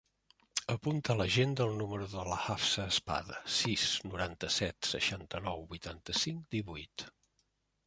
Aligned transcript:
Apunta 0.75 1.11
a 1.13 1.15
l'agenda 1.19 1.67
el 1.69 1.73
número 1.81 2.07
de 2.13 2.23
la 2.29 2.37
Hafsa 2.53 2.87
Espada: 2.93 3.37
sis, 3.59 3.85
noranta-set, 4.15 4.91
seixanta-nou, 4.95 5.65
vuitanta-cinc, 5.75 6.51
divuit. 6.59 7.09